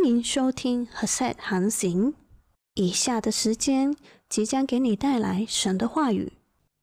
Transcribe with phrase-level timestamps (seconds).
[0.00, 2.12] 欢迎收听《和 set 航行》。
[2.74, 3.96] 以下的时间
[4.28, 6.32] 即将给你带来神的话语。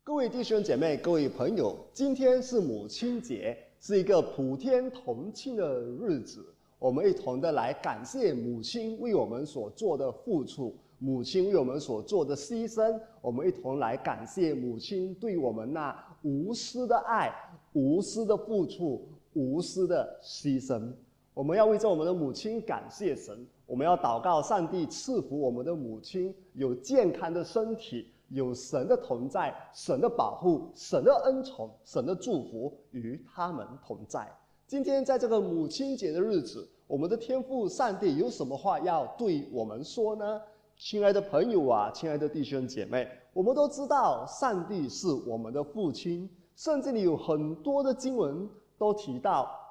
[0.04, 6.46] 各位弟兄姐妹、各位朋友，今天是母亲节，是一个普天同庆的日子。
[6.78, 13.00] 我们一同的来感谢母亲为我们所做的付出，母亲为我们所做的牺牲。
[13.22, 17.34] 我们一同来感谢母亲对我们那无私的爱、
[17.72, 20.92] 无私的付出、无私的牺牲。
[21.36, 34.26] 我们要为着我们的母亲感谢神，我们要祷告上帝赐福我们的母亲有健康的身体，有神的同在、神的保护、神的恩宠、神的祝福与他们同在。
[34.66, 40.42] 今天在这个母亲节的日子，我们的天父上帝有什么话要对我们说呢？
[40.78, 49.65] 亲爱的朋友啊，亲爱的弟兄姐妹，我们都知道上帝是我们的父亲，圣经里有很多的经文都提到。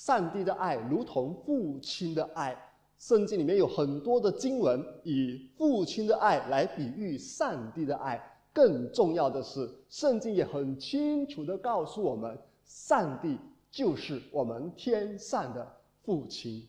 [0.00, 2.56] 上帝的爱如同父亲的爱，
[2.96, 8.18] 圣经里面有很多的经文以父亲的爱来比喻上帝的爱。
[8.50, 12.34] 更重要的是，圣经也很清楚的告诉我们，
[12.64, 13.38] 上帝
[13.70, 15.70] 就是我们天上的
[16.02, 16.66] 父亲。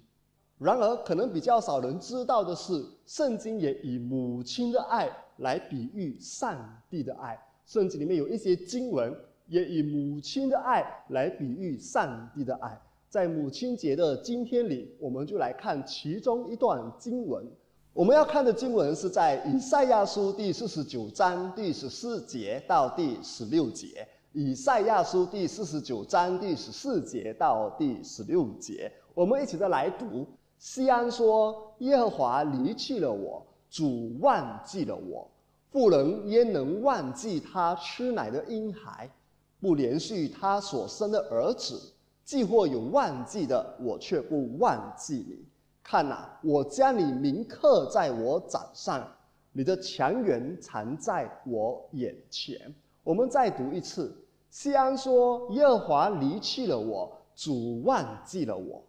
[0.58, 6.58] 然而，可能比较少人知道的是，圣经也以母亲的爱来比喻上
[6.90, 7.40] 帝的爱。
[7.66, 9.16] 圣经里面有一些经文
[9.48, 12.78] 也以母亲的爱来比喻上帝的爱。
[13.12, 17.46] 在母亲节的今天里，我们就来看其中一段经文。
[17.92, 24.08] 我们要看的经文是在以赛亚书第四十九章第十四节到第十六节。
[24.32, 30.26] 以赛亚书第四十九章第十四节到第十六节，我们一起再来读。
[30.58, 35.30] 西安说：“耶和华离弃了我，主忘记了我。
[35.70, 39.10] 妇人焉能忘记他吃奶的婴孩，
[39.60, 41.78] 不连续他所生的儿子？”
[42.32, 45.46] 既或有忘记的，我却不忘记你。
[45.84, 49.06] 看呐，我将你铭刻在我掌上，
[49.52, 52.74] 你的强援藏在我眼前。
[53.04, 54.16] 我们再读一次。
[54.50, 58.82] 西安说：“耶和华离弃了我，主忘记了我。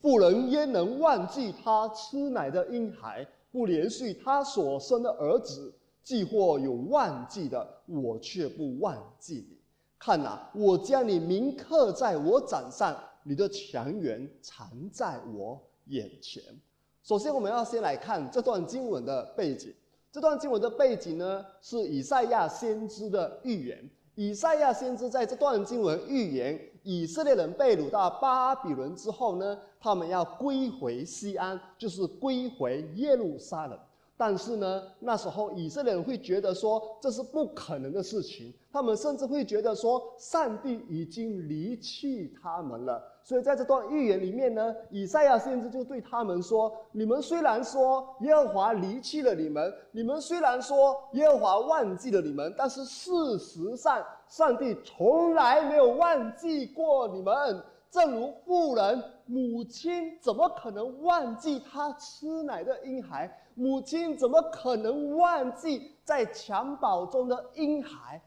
[0.00, 5.72] 妇人焉能忘记他吃奶的婴孩，不连续他所生的儿子？
[6.02, 9.58] 既或有忘记的，我却不忘记你。”
[10.00, 16.42] 看呐，我将你铭刻在我掌上，你的强援藏在我眼前。
[17.02, 19.74] 首先，我们要先来看这段经文的背景。
[20.10, 23.90] 这段经文的背景呢，是以赛亚先知的预言。
[24.14, 33.78] 以赛亚先知在这段经文预言，以色列人被掳到巴比伦之后呢，他们要归回西安，就是归回耶路撒冷。
[34.20, 43.02] 但是呢，那时候以色列人会觉得说这是不可能的事情，他们甚至会觉得说上帝已经离弃他们了。
[43.22, 57.32] 所以在这段预言里面呢，以赛亚先知就对他们说：“你们虽然说耶和华离弃了你们，你们虽然说耶和华忘记了你们，但是事实上，上帝从来没有忘记过你们。
[57.90, 68.18] 正如妇人母亲怎么可能忘记她吃奶的婴孩？”母亲怎么可能忘记在襁褓中的婴孩？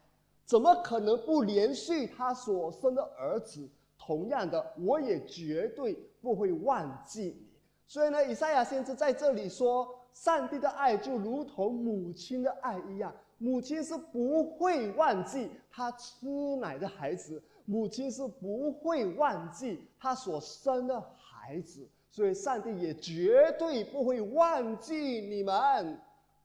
[0.44, 3.68] 怎么可能不连续他所生的儿子？
[3.98, 7.48] 同样的，我也绝对不会忘记你。
[7.88, 16.28] 所以呢，以赛亚先知在这里说，上帝的爱就如同母亲的爱一样，母亲是不会忘记他吃
[16.60, 21.88] 奶的孩子，母亲是不会忘记他所生的孩子。
[22.14, 25.98] 所以，上帝也绝对不会忘记你们。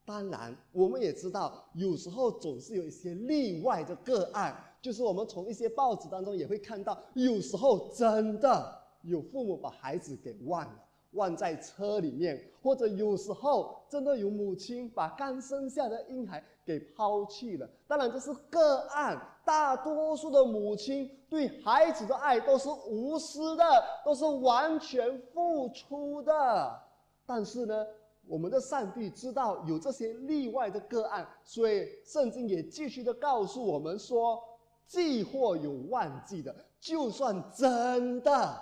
[0.03, 10.85] 当然，我们也知道，有时候总是有一些例外的个案，就是我们从一些报纸当中也会看到，有时候真的有父母把孩子给忘了。
[11.13, 17.69] 忘在车里面，或者有时候真的有母亲把刚生下的婴孩给抛弃了。
[17.87, 19.19] 当然这是个案，
[19.49, 23.63] 大多数的母亲对孩子的爱都是无私的，
[24.05, 26.79] 都是完全付出的。
[27.25, 27.83] 但是呢，
[28.27, 34.39] 我们的上帝知道有这些例外的个案，所以圣经也继续的告诉我们说：
[34.85, 38.55] 既或有忘记的，就算真的，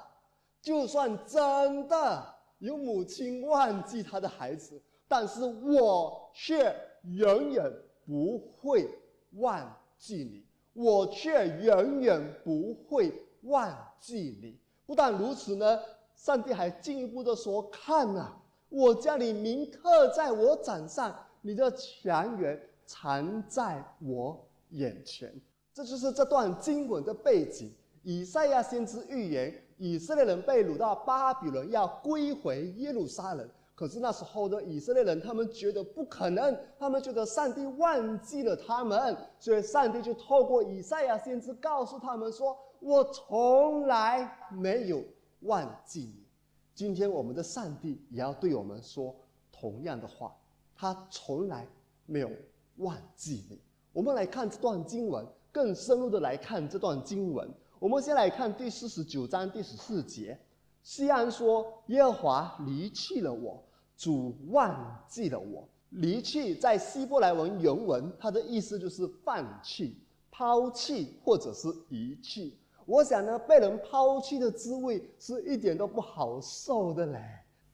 [0.62, 2.34] 就算真的。
[2.60, 6.74] 有母亲忘记他的孩子，但是我却
[7.04, 7.70] 永远
[8.06, 8.88] 不会
[9.34, 10.47] 忘记你，
[10.78, 14.56] 我却永远不会忘记你。
[14.86, 15.80] 不但如此呢，
[16.16, 18.32] 上帝还进一步的说：“看呐，
[18.70, 24.40] 我将你铭刻在我掌上，你的强援藏在我
[24.70, 25.34] 眼前。”
[25.74, 27.74] 这就是这段经文的背景。
[28.04, 33.50] 以赛亚先知预言，以色列人被掳到巴比伦，要归回耶路撒冷。
[33.78, 45.04] 可是那时候的以色列人，他们觉得不可能，他们觉得上帝忘记了他们，所以上帝就透过以赛亚先知告诉他们说：“我从来没有
[45.42, 46.26] 忘记你。”
[46.74, 49.16] 今天我们的上帝也要对我们说
[49.52, 50.36] 同样的话，
[50.76, 51.68] 他从来
[52.08, 52.32] 没有
[52.78, 53.62] 忘记你。
[53.94, 57.48] 我们来看这段经文，更深入的来看这段经文。
[57.78, 60.36] 我们先来看第四十九章第十四节，
[60.82, 63.64] 西安说：“耶和华离弃了我。”
[63.98, 69.98] 主忘记了我，离弃在希伯来文原文，它的意思就是放弃、
[70.30, 72.56] 抛弃或者是遗弃。
[72.86, 77.20] 我想呢，被人抛弃的滋味是一点都不好受的嘞。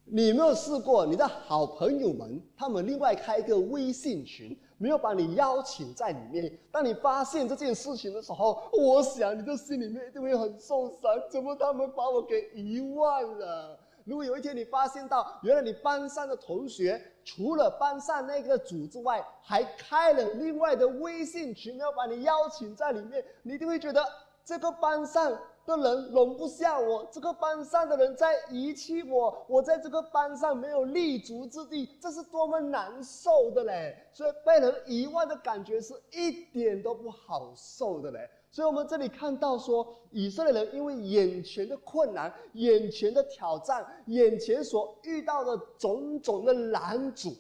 [0.05, 6.57] 你有没有试过，你的好朋友们他们另外开一个微信群，没有把你邀请在里面？
[6.71, 10.99] 当你发现这件事情的时候，我想你的心里面一定会很受伤。
[11.29, 13.79] 怎么他们把我给遗忘了？
[14.05, 24.03] 如果有一天你发现到，原来你班上的同学除了班上那个组之外，还开了另外的微信群，要把你邀请在里面，你一定会觉得
[24.43, 25.31] 这个班上
[25.65, 33.95] 的人容不下我，这个班上的人在遗弃我，我在这个班上没有立足之地，这是多么难受的嘞！
[34.11, 38.29] 所以被人遗忘的感觉是一点都不好受的嘞。
[38.51, 47.33] 所以，我们这里看到说，以色列人因为眼前的困难、眼前的挑战、眼前所遇到的种种的拦阻，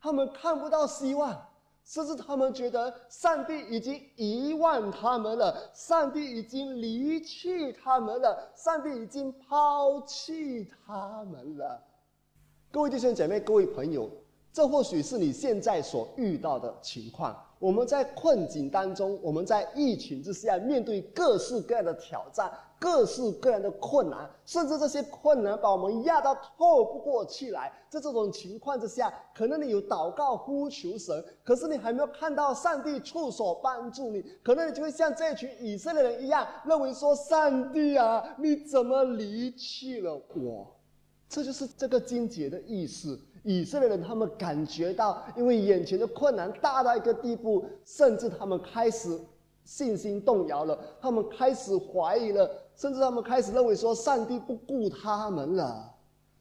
[0.00, 1.34] 他们看不到希望，
[1.90, 11.82] 甚至他们觉得上帝已经遗忘他们了，上帝已经离去他们了，上帝已经抛弃他们了。
[12.70, 14.08] 各位弟兄姐妹、各位朋友，
[14.52, 17.36] 这或许是你现在所遇到的情况。
[17.60, 27.70] 我们在困境当中，我们在疫情之下，面对各式各样的挑战、各式各样的困难，甚至这些困难把我们压到透不过气来。
[27.90, 40.66] 在这种情况之下，可能你有祷告呼求神，可是你还没有看到上帝出手帮助你，可能你就会像这群以色列人一样，认为说：“上帝啊，你怎么离弃了我？”
[41.30, 43.18] 这就是这个经节的意思。
[43.44, 49.18] 以色列人他们感觉到，因为眼前的困难大到一个地步，甚至他们开始
[49.64, 55.94] 信心动摇了，他们开始怀疑了，甚至他们开始认为说上帝不顾他们了。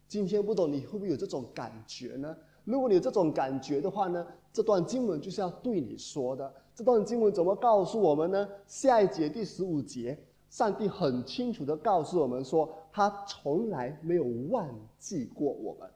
[0.08, 2.36] 今天不懂你会不会有这种感觉呢？
[2.66, 6.52] 如果你有这种感觉的话呢，这段经文就是要对你说的。
[6.76, 8.50] 这段经文怎么告诉我们呢？
[8.68, 10.18] 下一节第十五节，
[10.50, 14.68] 上帝很清楚的告诉我们说，他从来没有忘
[14.98, 15.90] 记过我们。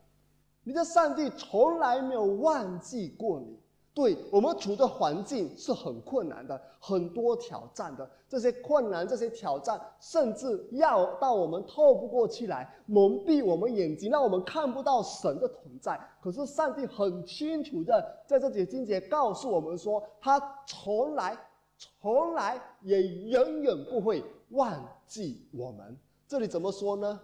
[0.62, 3.58] 你的上帝从来没有忘记过你。
[3.92, 8.10] 对我们处的环境是很困难的，很多挑战的。
[8.28, 15.96] 这些困难、这些挑战，甚至要到我们透不过气来，蒙蔽我们眼睛，让我们看不到神的同在。
[16.20, 21.38] 可是上帝很清楚的在这节经节告诉我们说，他从来、
[21.76, 25.96] 从来也永远不会忘记我们。
[26.26, 27.20] 这里怎么说呢？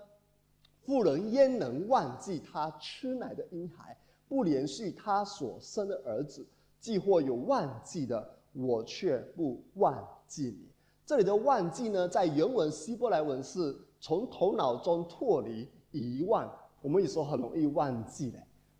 [0.83, 3.97] 妇人焉能忘记她吃奶的婴孩，
[4.29, 6.47] 不连续他所生的儿子？
[6.79, 10.69] 既或有忘记的，我却不忘记你。
[11.05, 16.51] 这里的忘记呢，在原文希伯来文是从头脑中脱离、遗忘。
[16.81, 18.39] 我们有时候很容易忘记的。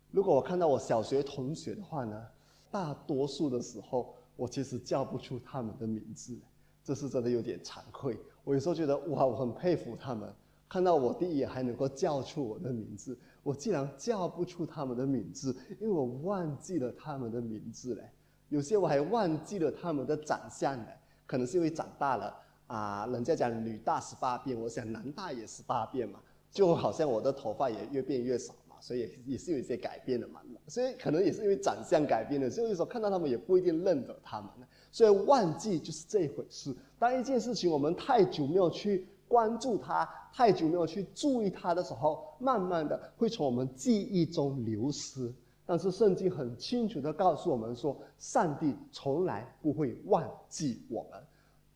[0.09, 2.27] 如果我看到我小学同学的话呢，
[2.71, 6.37] 大多数的时候我其实叫不出他们的名字，
[6.83, 8.17] 这是真的有点惭愧。
[8.43, 10.33] 我有时候觉得哇，我很佩服他们。
[10.67, 18.09] 看到我第一眼还能够叫出我的名字，我竟然叫不出他们的名字，因为我忘记了他们的名字嘞。
[18.47, 20.97] 有些我还忘记了他们的长相嘞，
[21.27, 22.33] 可能是因为长大了
[22.67, 23.05] 啊。
[23.07, 26.19] 人家讲女大十八变，我想男大也十八变嘛。
[26.49, 30.41] 就好像我的头发也越变越少，所以也是有一些改变的嘛。
[30.67, 34.49] 所以可能也是因为长相改变了，所以有时候看到他们也不一定认得他们。
[34.91, 36.75] 所以忘记就是这一回事。
[36.99, 39.07] 当一件事情我们太久没有去。
[39.31, 45.33] 关注它太久没有去注意它的时候，慢慢的会从我们记忆中流失。
[45.65, 51.17] 但是圣经很清楚的告诉我们说，上帝从来不会忘记我们。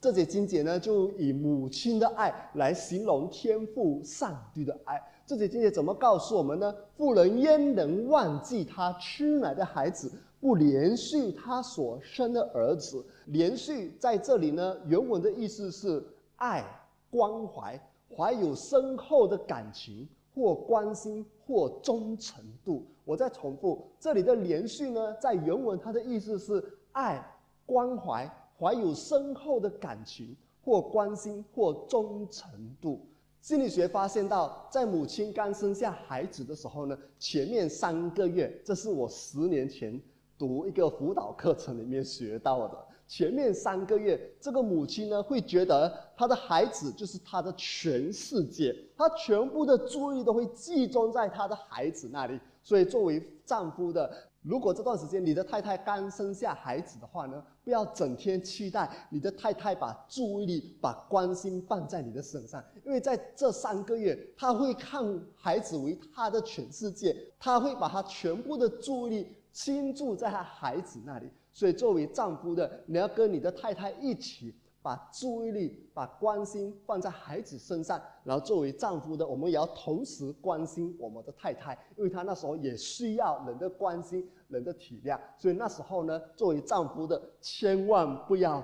[0.02, 5.02] 这节经节呢，就以母亲的爱来形容天赋上帝的爱。
[5.25, 6.75] 这节经节怎么告诉我们呢？
[6.96, 13.03] 妇人焉能忘记她吃奶的孩子，不连续他所生的儿子？
[13.25, 16.03] 连续在这里呢，原文的意思是
[16.36, 16.63] 爱。
[17.10, 17.79] 关怀，
[18.13, 22.84] 怀有深厚的感情，或关心，或忠诚度。
[23.05, 27.25] 我再重复，这里的连续呢，在原文它的意思是爱、
[27.65, 28.29] 关怀，
[28.60, 32.51] 怀有深厚的感情，或关心，或忠诚
[32.82, 33.00] 度。
[33.46, 40.02] 心理学发现到，在母亲刚生下孩子的时候呢，前面三个月，这是我十年前
[40.36, 42.75] 读一个辅导课程里面学到的。
[43.08, 52.40] 前面三个月，这个母亲呢会觉得她的孩子就是她的全世界，她全部的注意力都会集中在她的孩子那里。
[52.64, 54.12] 所以，作为丈夫的，
[54.46, 65.04] 如果这段时间你的太太刚生下孩子的话呢，不要整天期待你的太太把注意力、把关心放在你的身上，因为在这三个月，她会看
[65.36, 71.28] 孩子为她的全世界，她会把她全部的注意力倾注在她孩子那里。
[71.52, 78.00] 所以，作为丈夫的，你要跟你的太太一起把注意力、把关心放在孩子身上。
[78.25, 85.20] 然后，作为丈夫的，我们也要同时关心我们的太太，因为她那时候也需要人的关心、人的体谅。
[85.38, 88.64] 所以那时候呢，作为丈夫的，千万不要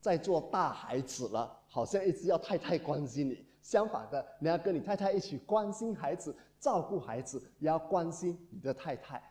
[0.00, 3.46] 再做大孩子了，好像一直要太太关心你。
[3.62, 9.22] 相反的，你要跟你太太一起关心孩子、照顾孩子，也要关心你的太太。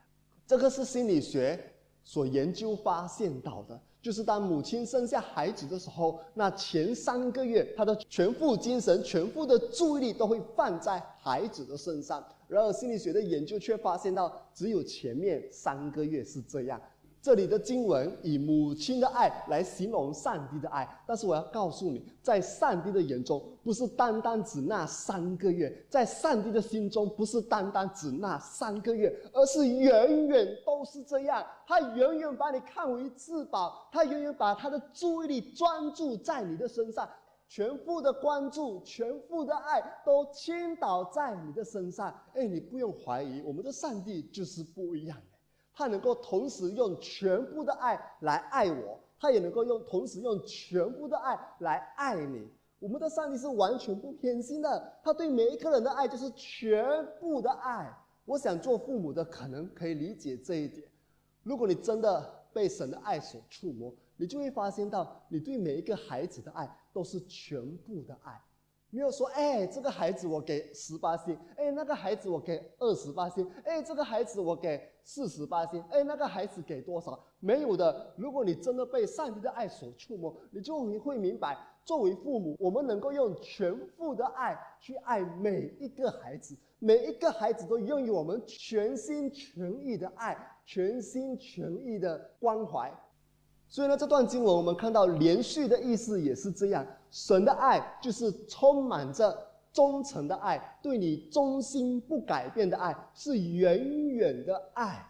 [0.48, 1.70] 这个是心理学。
[2.06, 12.22] 所研究发现到的，就是当母亲生下孩子的时候，那前三个月，她的全副精神、全副的注意力都会放在孩子的身上。
[12.50, 16.80] 然而，心理学的研究却发现到，只有前面三个月是这样。
[17.24, 31.42] 这里的经文以母亲的爱来形容上帝的爱，但是我要告诉你，在上帝的眼中，不是单单指那三个月；在上帝的心中，不是单单指那三个月，而是远远都是这样。
[31.66, 37.10] 他远远把你看为至宝，他远远把他的注意力专注在你的身上，
[37.48, 42.14] 全部的关注、全部的爱都倾倒在你的身上。
[42.34, 45.18] 哎，你不用怀疑，我们的上帝就是不一样。
[45.74, 52.48] 他能够同时用全部的爱来爱我，他也能够用同时用全部的爱来爱你。
[52.80, 56.86] 我们的上帝是完全不偏心的，他对每一个人的爱就是全
[57.20, 57.92] 部的爱。
[58.26, 60.88] 我想做父母的可能可以理解这一点。
[61.44, 68.40] 如果你真的被神的爱所触摸，你就会发现到你对每一个孩子的爱都是全部的爱。
[68.94, 77.20] 没有说，哎，这个孩子我给十八星，哎，那个孩子我给二十八星，哎，这个孩子我给四十八星，哎，那个孩子给多少？
[77.40, 78.14] 没有的。
[78.16, 92.94] 如果你真的被上帝的爱所触摸，你就会明白，作为父母，我们能够用全副的爱去爱每一个孩子，每一个孩子都拥有我们全心全意的爱，全心全意的关怀。
[93.68, 96.86] 所以呢，这段经文我们看到连续的意思也是这样。
[97.14, 99.38] 神的爱就是充满着
[99.72, 105.08] 忠诚的爱，对你忠心不改变的爱，是远远的爱。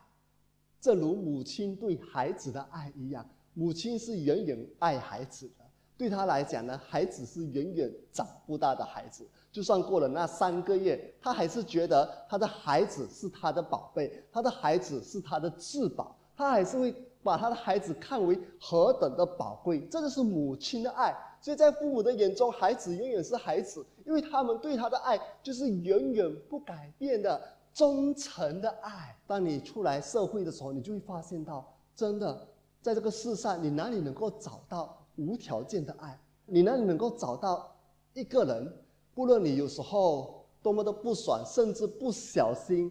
[0.81, 5.63] 正如母亲对孩子的爱一样，母亲是远远爱孩子的。
[5.97, 9.25] 对他来讲呢，孩子是远远长不大的孩子。
[9.49, 16.93] 就算过了那三个月，他还是觉得他的孩子是他的宝贝，他的孩子是他的至宝，他还是会。
[17.23, 21.15] 把他的孩子看为何等的宝贵，这就是母亲的爱。
[21.43, 27.41] 所以在父母的眼中，孩子永远是孩子，因为他们对他的爱就是永远不改变的
[27.73, 29.13] 忠诚的爱。
[29.27, 32.47] 当你出来社会的时候，你就会发现到，真的
[32.81, 36.17] 在这个世上，你哪里能够找到无条件的爱？
[36.45, 37.75] 你哪里能够找到
[38.13, 38.73] 一个人，
[39.13, 42.89] 不论你有时候多么的不爽，甚至不小心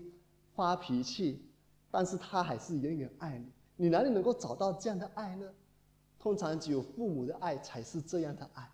[0.55, 1.43] 发脾气，
[1.91, 3.47] 但是他还是远远爱你。
[3.77, 5.51] 你哪里能够找到这样的爱呢？
[6.23, 8.71] 通常只有父母的爱才是这样的爱，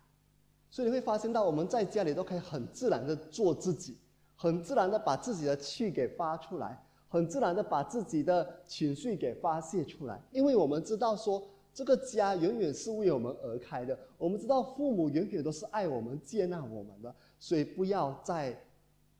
[0.69, 3.97] 所以你会发现到我们在家里都可以很自然的做自己，
[4.35, 18.55] 很自然的把自己的气给发出来，很自然的把自己的情绪给发泄出来，因为我们知道说这个家永远是为我们而开的，我们知道父母永远都是爱我们、接纳我们的，所以不要再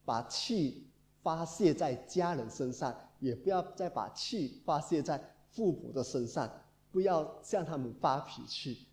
[0.06, 0.86] 把气
[1.24, 5.20] 发泄在家人身上，也不要再把气发泄在。
[5.52, 6.48] 父母的身上，
[6.92, 8.86] 不要向他们发脾气，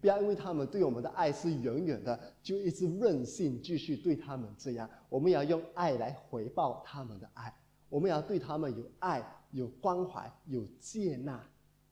[0.00, 4.88] 不要因为他们对我们的爱是远远的，就一直任性继续对他们这样。
[5.08, 7.54] 我们要用爱来回报他们的爱，
[7.88, 11.42] 我们要对他们有爱、有关怀、有接纳，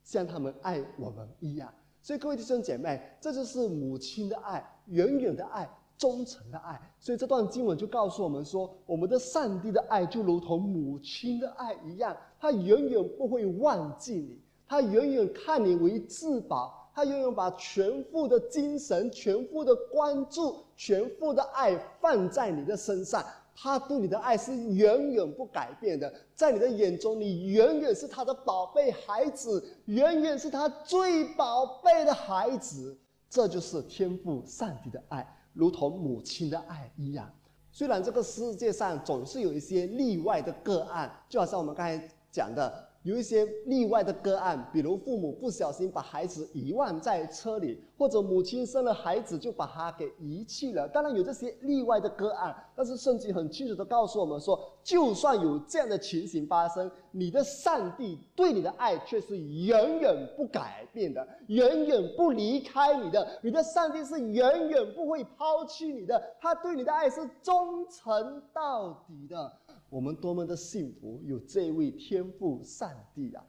[0.02, 1.72] 像他们爱我们一样。
[2.02, 5.68] 所以各位弟兄姐妹，这就是母亲的爱，远远的爱。
[5.98, 32.98] 忠诚的爱，所以这段经文就告诉我们说，我们的上帝的爱就如同母亲的爱一样，他远远不会忘记你，他远远看你为至宝，他永远把全副的精神、全副的关注、全副的爱放在你的身上，他对你的爱是远远不改变的，在你的眼中，你远远是他的宝贝孩子，远远是他最宝贝的孩子，
[33.30, 35.24] 这就是天赋上帝的爱。
[35.52, 37.30] 如同母亲的爱一样，
[37.70, 42.85] 虽然这个世界上总是有一些例外的个案，就好像我们刚才讲的。
[43.06, 50.88] 有一些例外的个案，比如父母不小心把孩子遗忘在车里，或者母亲生了孩子就把他给遗弃了。
[50.88, 63.38] 当然有这些例外的个案，但是圣经很清楚的告诉我们说，就算有这样的情形发生，你的上帝对你的爱却是远远不改变的，远远不离开你的。
[63.40, 69.52] 你的上帝是远远不会抛弃你的，他对你的爱是忠诚到底的。
[69.88, 73.44] 我们多么的幸福，有这位天父上帝啊！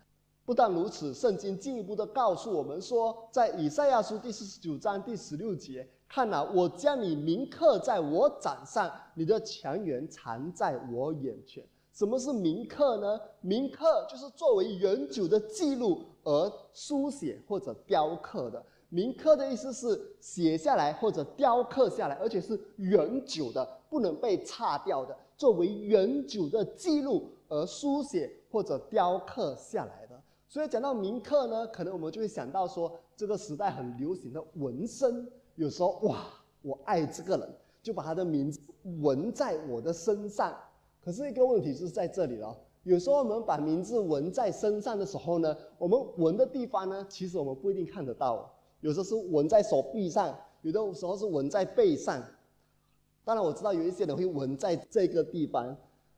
[0.46, 11.66] 不但如此，圣经进一步的告诉我们说，在以赛亚书第四十九章第十六节，看呐，我将你铭刻在我掌上，你的强援藏在我眼前。
[11.92, 13.20] 什么是铭刻呢？
[13.42, 18.64] 铭刻就是作为永久的记录而书写或者雕刻的。
[18.90, 25.16] 铭刻的意思是写下来或者雕刻下来，而且是永久的，不能被擦掉的。
[25.36, 36.26] 作为永久的记录而书写或者雕刻下来的，所以讲到铭刻呢，可能我们就会想到说，这个时代很流行的纹身，有时候哇，
[36.62, 38.60] 我爱这个人，就把他的名字
[39.02, 40.58] 纹在我的身上。
[41.00, 48.52] 可是一个问题就是在这里了，有时候我们把名字纹在身上的时候呢，我们纹的地方呢，其实我们不一定看得到，
[48.82, 52.24] 有时候是纹在手臂上，有的时候是纹在背上。
[53.24, 55.76] 当然我知道有一些人会纹在这个地方，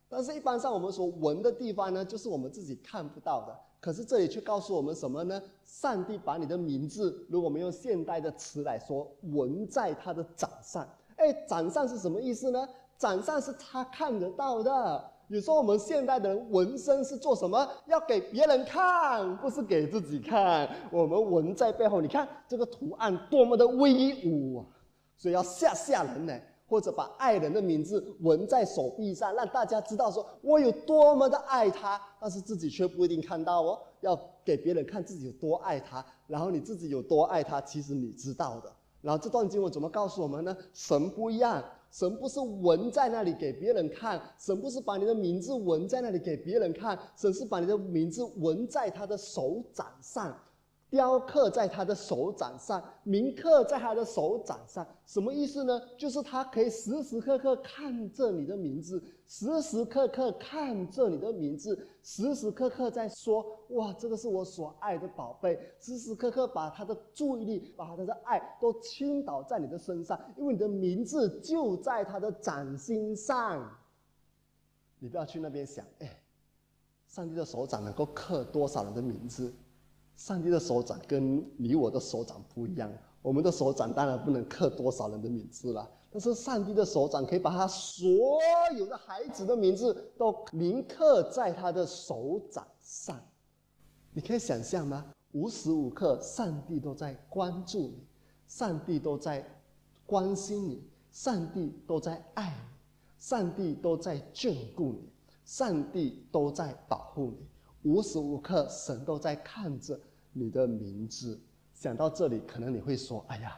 [0.08, 3.60] 但是一般上我们所纹的地方呢，就是我们自己看不到的。
[3.82, 5.42] 可是这里却告诉我们什么呢？
[5.66, 10.88] 上帝把你的名字，如果我们用现代的词来说，纹在他的掌上。
[11.16, 12.68] 哎，掌上是什么意思呢？
[12.98, 15.12] 掌上是他看得到的。
[15.30, 17.68] 有时候我们现代的人纹身是做什么？
[17.86, 20.68] 要给别人看，不是给自己看。
[20.92, 24.66] 我们纹在背后，你看这个图案多么的威武啊！
[25.16, 26.34] 所以要吓吓人呢。
[26.68, 33.80] 或者把爱人的名字纹在手臂上，让大家知道说我有多么的爱他，但是自己却不一定看到哦。
[34.02, 38.72] 要给别人看自己有多爱他，然后你自己有多爱他，其实你知道的。
[39.02, 40.56] 然后这段经文怎么告诉我们呢？
[40.72, 50.38] 神不一样，神不是纹在那里给别人看，神不是把你的名字纹在那里给别人看，神是把你的名字纹在他的手掌上。
[50.90, 55.80] 雕刻在他的手掌上，铭刻在他的手掌上，什么意思呢？
[55.98, 73.70] 就是他可以时时刻刻看着你的名字，时时刻刻看着你的名字，时时刻刻在说：“哇，这个是我所爱的宝贝。”时时刻刻把他的注意力、把他的爱都倾倒在你的身上，因为你的名字就在他的掌心上。
[74.98, 76.20] 你不要去那边想，哎，
[77.08, 79.54] 上帝的手掌能够刻多少人的名字？
[80.20, 88.38] 上帝的手掌跟你我的手掌不一样，我们的手掌当然不能刻多少人的名字了，但是上帝的手掌可以把他所
[88.78, 93.18] 有的孩子的名字都铭刻在他的手掌上。
[94.12, 95.06] 你可以想象吗？
[95.32, 98.06] 无时无刻，上帝都在关注你，
[98.46, 99.50] 上帝都在
[100.06, 102.78] 关心你，上帝都在爱你，
[103.18, 105.10] 上帝都在眷顾你，
[105.46, 109.98] 上帝都在保护你，无时无刻，神都在看着。
[110.34, 111.40] 你的名字，
[111.74, 113.58] 想到这里，可能你会说：“哎呀，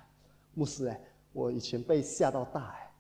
[0.54, 1.02] 牧师哎，
[1.34, 2.92] 我以前被吓到大哎。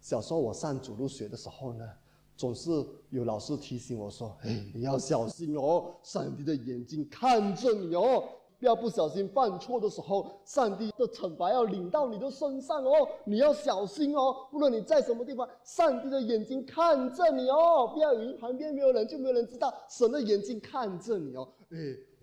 [0.00, 1.88] 小时候我上主路学的时候呢，
[2.36, 2.70] 总是
[3.10, 8.22] 有老师提醒我说：‘哎，你要小心哦，上帝的眼睛看着你哦，
[8.58, 14.46] 不要不小心犯错的时候，上帝的惩罚要领到你的身上哦，你要小心哦。
[14.50, 21.76] 不论你在什么地方，上帝的眼睛看着你哦，不要以为旁边没有人就没有人知道，神的眼睛看着你哦，哎。”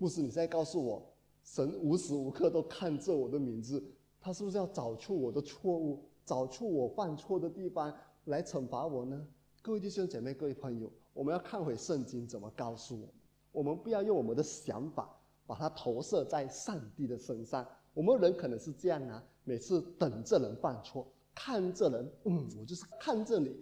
[0.04, 1.02] 不是你在告诉我，
[1.46, 3.82] 神无时无刻都看着我的名字，
[4.20, 9.26] 他是不是要找出我的错误，找出我犯错的地方来惩罚我呢？
[9.62, 13.14] 各位弟兄姐妹，各位朋友，我们要看回圣经怎么告诉我们，
[13.54, 17.66] 我们不要用我们的想法把它投射在上帝的身上。
[17.94, 23.56] 我们人可能是这样啊，每次等着人犯错，看着人，嗯，我就是看着你。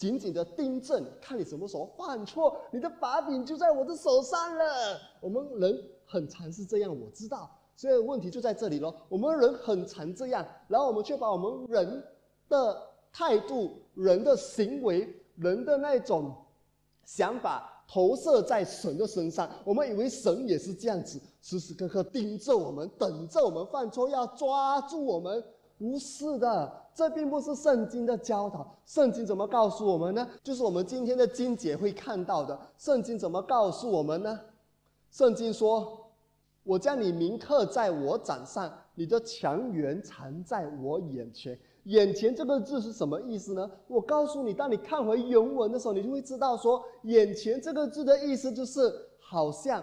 [0.00, 4.98] 紧紧的盯正，看你什么时候犯错，你的把柄就在我的手上了。
[5.20, 8.94] 我们人很常是这样，我知道，所以问题就在这里咯。
[9.10, 12.02] 我们人很常这样，然后我们却把我们人
[12.48, 12.82] 的
[13.12, 16.34] 态度、人的行为、人的那种
[17.04, 19.50] 想法投射在神的身上。
[19.64, 25.44] 我们以为神也是这样子，时时刻刻盯着我们，等着我们犯错，要抓住我们。
[25.80, 28.76] 不是的，这并不是圣经的教导。
[28.84, 30.28] 圣经怎么告诉我们呢？
[30.44, 32.60] 就是我们今天的经解会看到的。
[32.76, 34.38] 圣经怎么告诉我们呢？
[35.10, 36.12] 圣经说
[36.64, 43.68] ：“我将你铭刻在我掌上，你的强援藏在我眼前。”眼前这个字是什么意思呢？
[43.88, 49.82] 我告诉你，当你看回原文的时候，你就会知道说，眼前这个字的意思就是好像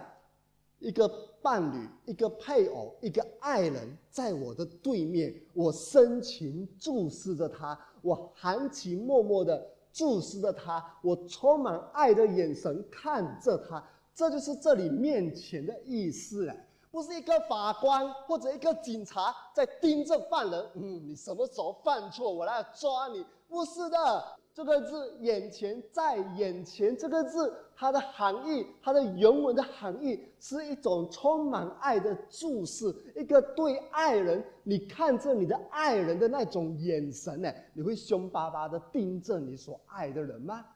[0.78, 1.08] 一个
[1.42, 13.82] 伴侣、一个配偶、一个爱人在我的对面，我深情注视着他，我含情脉脉的注视着他，我充满爱的眼神看着他，
[14.14, 16.54] 这就是这里面前的意思了。
[16.90, 23.24] 不是一个法官或者一个警察在盯着犯人，嗯，你什么时候犯错，我来抓你。
[23.48, 37.54] 不是的，这个字“眼前”在眼前这个字，它的含义，它的原文的含义是一种充满爱的注视，一个对爱人，你看着你的爱人的那种眼神呢？
[37.72, 40.66] 你会凶巴巴的盯着你所爱的人吗？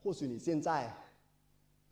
[0.00, 0.96] 或许你现在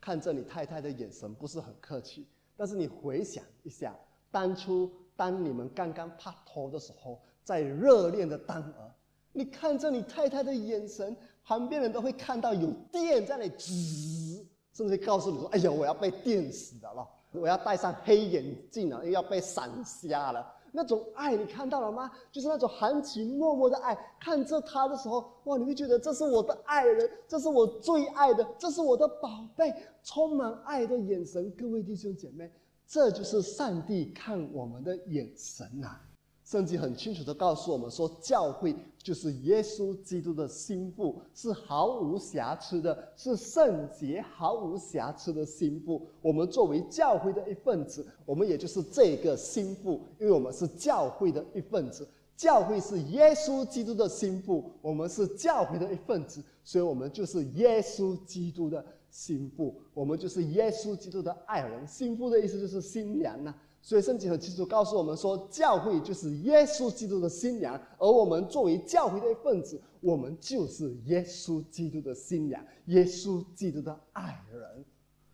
[0.01, 2.25] 看着你太太的眼神不是很客气。
[2.57, 3.93] 但是你回想一下，
[4.31, 8.95] 当初当你们刚刚拍拖的时候，在热恋的当儿，
[9.37, 22.11] 你看着你太太的眼神，旁边人都会看到有电在那里滋，甚至告诉你说：“哎呀，我要被电死的了，我要戴上黑眼镜了，又要被闪瞎了。”那种爱你看到了吗？
[22.31, 23.97] 就是那种含情脉脉的爱。
[24.21, 31.51] 看着他的时候，哇，你会觉得这是我的爱人，这是我最爱的，这是我的宝贝，充满爱的眼神。
[31.59, 32.51] 各位弟兄姐妹，
[32.87, 36.01] 这就是上帝看我们的眼神呐。
[36.45, 46.07] 圣经很清楚的告诉我们说，教会就是耶稣基督的心腹，是毫无瑕疵的，是圣洁、毫无瑕疵的心腹。
[46.21, 52.07] 我们作为教会的一份子，我们也就是这个心腹，因为我们是教会的一份子。
[52.37, 61.87] 教会是耶稣基督的心腹，我们是教会的一份子，所以我们就是耶稣基督的心腹，我们就是耶稣基督的爱人。
[61.87, 63.55] 心腹的意思就是新娘呐。
[63.87, 74.83] 所以圣经很清楚告诉我们说，教会就是耶稣基督的新娘，而我们作为教会的一份子，我们就是耶稣基督的新娘，耶稣基督的爱人。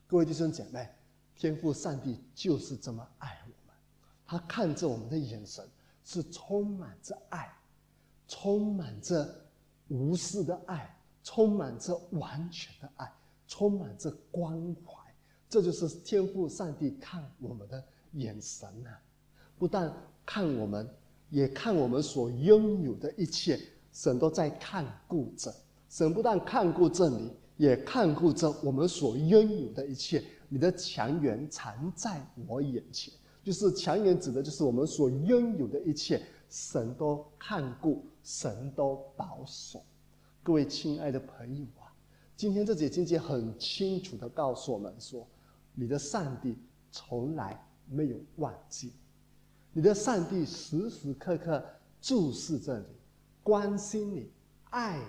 [0.08, 0.88] 各位弟兄姐妹，
[1.36, 3.76] 天父上帝就是这么爱我们，
[4.26, 5.64] 他看着我们的眼神
[6.02, 7.48] 是充满着爱，
[8.26, 9.32] 充满着
[9.86, 13.08] 无私的爱，充满着完全的爱，
[13.46, 14.52] 充满着关
[14.84, 14.92] 怀。
[15.48, 17.80] 这就是天父上帝看我们的。
[18.12, 18.90] 眼神呐，
[19.58, 19.92] 不但
[20.26, 20.88] 看我们，
[21.28, 23.60] 也看我们所拥有的一切，
[23.92, 25.54] 神都在看顾着。
[25.88, 30.22] 神不但看顾着你，也看顾着我们所拥有的一切。
[30.48, 39.80] 你的强援藏在我眼前，就是强援指的就是我们所拥有的一切，神都看顾，神都保守。
[40.42, 41.86] 各位亲爱的朋友啊，
[42.36, 45.24] 今天这节经节很清楚的告诉我们说，
[45.74, 46.58] 你的上帝
[46.90, 47.64] 从来。
[47.92, 48.92] 没有忘记，
[49.72, 51.64] 你的上帝时时刻刻
[52.00, 52.86] 注视着你，
[53.42, 54.30] 关心你，
[54.70, 55.04] 爱你，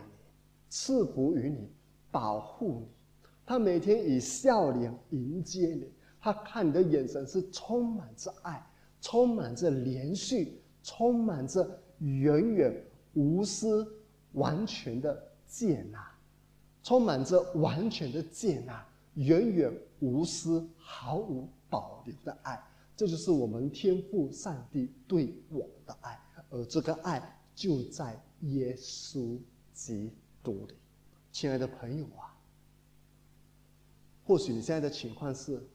[0.68, 1.70] 赐福于你，
[2.10, 2.88] 保护你。
[3.46, 8.66] 他每天以笑脸迎接你，他看你的眼神是充满着爱，
[9.00, 13.88] 充满着连续，充满着远远无私、
[14.34, 16.12] 完全的接纳，
[16.82, 22.60] 充满着完全的接纳，远远无私、毫无保留的爱。
[23.02, 26.20] 这就是我们天父上帝对我们的爱，
[26.52, 29.40] 而这个爱就在耶稣
[29.74, 30.12] 基
[30.44, 30.76] 督里。
[31.32, 32.38] 亲爱的朋友啊，
[34.24, 35.68] 或许你现在的情况是，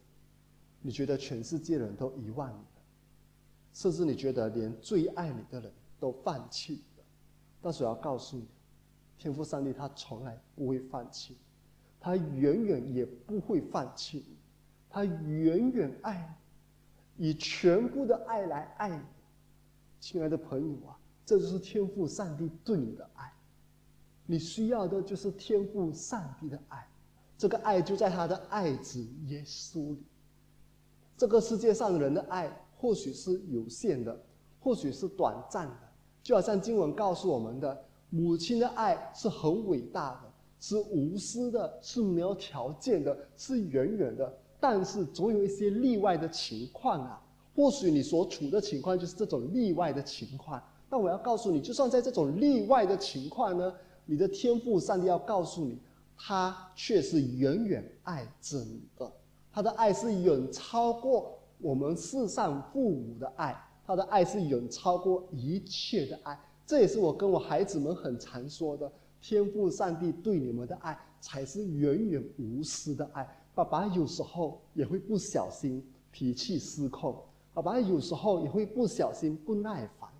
[0.80, 2.82] 你觉得全世界人都遗忘你了，
[3.72, 7.04] 甚至你觉得连最爱你的人都放弃了。
[7.60, 8.46] 但是我要告诉你，
[9.18, 11.36] 天父上帝他从来不会放弃，
[11.98, 14.36] 他远远也不会放弃你，
[14.88, 16.45] 他远远爱你。
[17.18, 19.02] 以全部的爱来爱你，
[20.00, 23.32] 亲爱的朋友啊，这就是天赋上帝对你的爱。
[24.26, 26.86] 你需要的就是天赋上帝的爱，
[27.38, 30.02] 这个爱就在他的爱子耶稣里。
[31.16, 34.20] 这个世界上人的爱或许是有限的，
[34.60, 35.78] 或许是短暂的，
[36.22, 44.38] 就好像经文告诉我们的，母亲的爱是很伟大的，是无私的，是没有条件的，是远远的。
[44.68, 47.22] 但是总有一些例外的情况啊，
[47.54, 50.60] 或许你所处的情况就是这种例外的情况。
[50.90, 53.72] 但我要告诉你，就算在这种例外的情况呢，
[54.06, 55.78] 你的天赋上帝要告诉你，
[56.16, 59.12] 他却是远远爱着你的，
[59.52, 66.36] 他的爱是远超过我们世上父母的爱，他的爱是远超过一切的爱。
[66.66, 68.90] 这也是我跟我孩子们很常说的，
[69.22, 73.24] 天赋上帝对你们的爱才是远远无私的爱。
[73.56, 77.16] 爸爸有时候也会不小心脾气失控，
[77.54, 80.10] 爸爸有时候也会不小心不耐烦，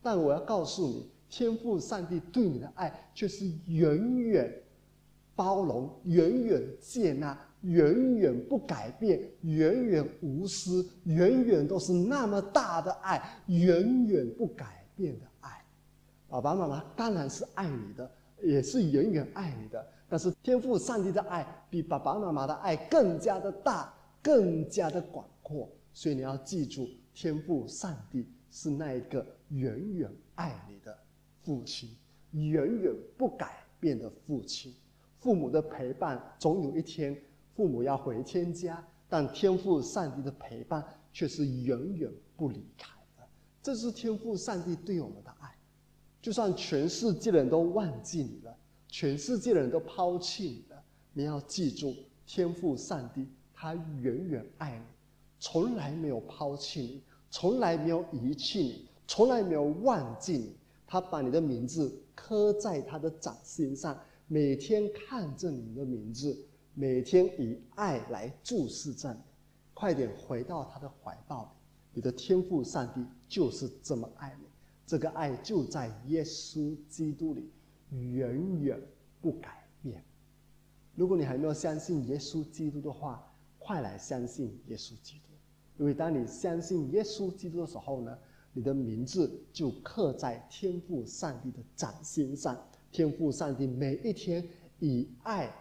[0.00, 4.62] 但我要告诉你，天赋上帝对你的爱却是远远
[5.34, 15.60] 包容、远远接纳、远远不改变、远远无私、远远都是那么大的爱，远远不改变的爱。
[16.28, 18.08] 爸爸妈妈当然是爱你的，
[18.44, 19.84] 也是远远爱你的。
[20.08, 23.92] 但是天赋上帝的爱比爸爸妈妈的爱更加的大，
[24.22, 25.68] 更加的广阔。
[25.92, 30.96] 所以你要记住，天赋上帝是那一个远远爱你的
[31.42, 31.90] 父亲，
[32.32, 34.74] 远远不改变的父亲。
[35.18, 37.16] 父母的陪伴总有一天
[37.54, 43.26] 父母要回天家，但天赋上帝的陪伴却是永远不离开的。
[43.62, 45.52] 这是天赋上帝对我们的爱。
[46.22, 48.56] 就算全世界人都忘记你了，
[48.88, 51.94] 全世界的人都抛弃你了，你要记住，
[52.26, 54.84] 天赋上帝他远远爱你，
[55.38, 60.56] 从来没有抛弃你，从来没有遗弃你，从来没有忘记你。
[60.86, 66.38] 他把你的名字刻在他的掌心上，每天看着你的名字，
[66.74, 69.20] 每天以爱来注视着你。
[69.74, 71.50] 快点回到他的怀抱里，
[71.94, 74.46] 你的天赋上帝就是这么爱你。
[74.86, 77.50] 这个爱就在耶稣基督里，
[77.90, 78.80] 远远
[79.20, 80.02] 不改变。
[80.94, 85.34] 如果你还没有相信耶稣基督的话，快来相信耶稣基督。
[85.78, 88.18] 因为当你相信耶稣基督的时候呢，
[88.52, 92.56] 你的名字就刻在天父上帝的掌心上。
[92.90, 94.46] 天父上帝每一天
[94.78, 95.52] 以爱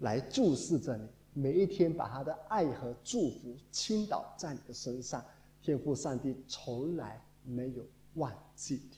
[0.00, 5.24] 来注视着你，每一天把他的爱和祝福倾倒在你的身上。
[5.62, 7.84] 天父上帝从来没有。
[8.14, 8.96] 忘记你。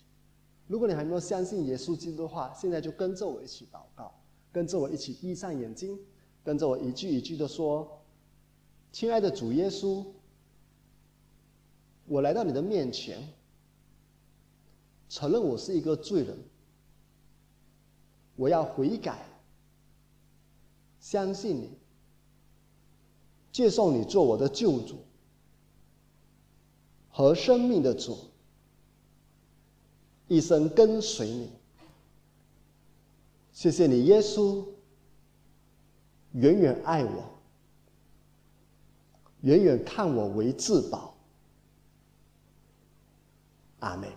[0.70, 4.14] 如果你还没有相信耶稣基督的话，现在就跟着我一起祷告，
[4.52, 5.98] 跟着我一起闭上眼睛，
[6.44, 8.00] 跟着我一句一句的说
[8.92, 10.06] ：“亲爱的主耶稣，
[12.06, 13.18] 我来到你的面前，
[15.09, 16.38] 承认我是一个罪人，
[18.37, 19.26] 我要悔改，
[21.00, 21.70] 相信你，
[23.50, 24.98] 接受你做我的救主
[27.11, 28.16] 和生命的主。”
[30.30, 31.50] 一生跟随你，
[33.50, 34.64] 谢谢你，耶稣，
[36.34, 37.24] 远远爱我，
[39.40, 41.16] 远远看我为至宝。
[43.80, 44.08] 阿门。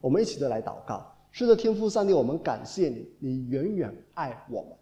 [0.00, 4.72] 我们一起的来祷告，是的，天父上帝，我们感谢你，你远远爱我们，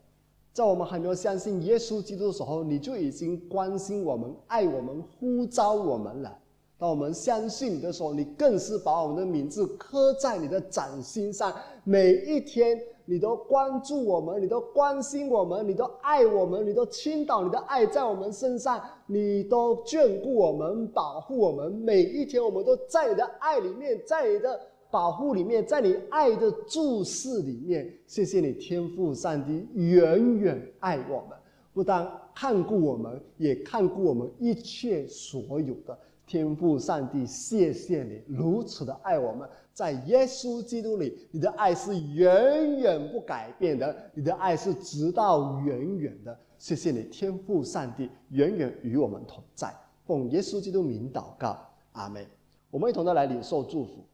[0.53, 6.39] 在我们还没有相信耶稣基督的时候，你就已经关心我们、爱我们、呼召我们了。
[6.79, 11.51] 当我们相信你的时候，你更是把我们的名字刻在你的掌心上。
[11.85, 21.73] 每一天，你都关注我们，你都关心我们，你都爱我们，你都倾倒你的爱在我们身上，你都眷顾我们，保护我们。
[21.73, 24.61] 每一天，我们都在你的爱里面，在你的
[24.91, 27.91] 保护里面，在你爱的注视里面。
[28.07, 31.39] 谢谢你，天父上帝，远远爱我们，
[31.73, 35.99] 不但看顾我们，也看顾我们一切所有的。
[36.27, 46.37] 天父上帝，谢谢你如此的爱我们，在耶稣基督里，你的爱是远远不改变的，你的爱是直到远远的。
[46.59, 49.73] 谢谢你，天父上帝，远远与我们同在。
[50.05, 51.57] 奉耶稣基督名祷告，
[51.93, 52.27] 阿门。
[52.71, 54.05] 我们一同的来领受祝福，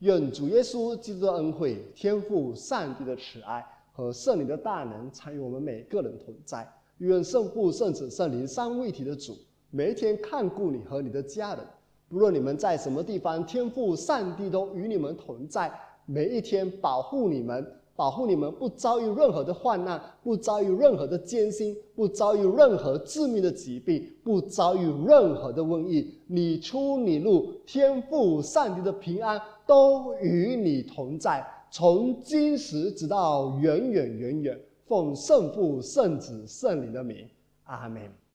[0.00, 6.68] 愿主耶稣基督的恩惠、天父上帝的慈爱和圣灵的大能参与我们每个人同在。
[6.98, 9.36] 愿圣父、圣子、圣灵三位一体的主。
[9.76, 11.66] 每一天看顾你和你的家人，
[12.08, 15.68] 不论你们在什么地方，天父上帝都与你们同在。
[16.06, 26.08] 每一天保护你们，保护你们不遭遇任何的患难，不遭遇任何的艰辛，不遭遇任何致命的疾病，不遭遇任何的瘟疫。
[26.28, 34.60] 你出你入，天父上帝的平安都与你同在，从今时直到远远远远。
[34.86, 37.26] 奉圣父、圣子、圣灵的名，
[37.64, 38.23] 阿门。